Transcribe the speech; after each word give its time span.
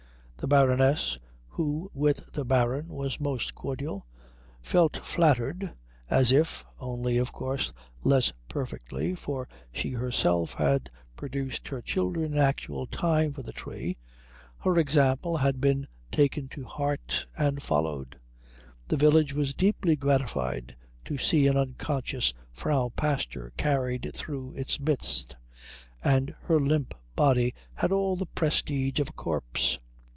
The 0.41 0.47
Baroness, 0.47 1.19
who 1.49 1.91
with 1.93 2.31
the 2.31 2.43
Baron 2.43 2.87
was 2.87 3.19
most 3.19 3.53
cordial, 3.53 4.07
felt 4.63 4.97
flattered, 5.05 5.71
as 6.09 6.31
if 6.31 6.65
only 6.79 7.17
of 7.17 7.31
course 7.31 7.71
less 8.03 8.33
perfectly, 8.49 9.13
for 9.13 9.47
she 9.71 9.91
herself 9.91 10.55
had 10.55 10.89
produced 11.15 11.67
her 11.67 11.79
children 11.79 12.31
in 12.33 12.39
actual 12.39 12.87
time 12.87 13.33
for 13.33 13.43
the 13.43 13.51
tree 13.53 13.97
her 14.57 14.79
example 14.79 15.37
had 15.37 15.61
been 15.61 15.85
taken 16.11 16.47
to 16.47 16.63
heart 16.65 17.27
and 17.37 17.61
followed. 17.61 18.15
The 18.87 18.97
village 18.97 19.35
was 19.35 19.53
deeply 19.53 19.95
gratified 19.95 20.75
to 21.05 21.19
see 21.19 21.45
an 21.45 21.55
unconscious 21.55 22.33
Frau 22.51 22.89
Pastor 22.89 23.53
carried 23.57 24.09
through 24.15 24.53
its 24.53 24.79
midst, 24.79 25.37
and 26.03 26.33
her 26.45 26.59
limp 26.59 26.95
body 27.15 27.53
had 27.75 27.91
all 27.91 28.15
the 28.15 28.25
prestige 28.25 28.99
of 28.99 29.09
a 29.09 29.13
corpse. 29.13 29.77